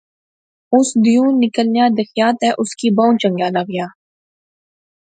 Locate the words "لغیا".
3.55-3.85